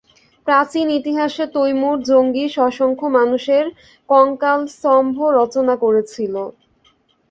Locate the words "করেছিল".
5.83-6.35